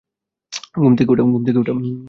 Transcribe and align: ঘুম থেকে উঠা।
ঘুম 0.75 0.91
থেকে 0.97 1.09
উঠা। 1.11 1.73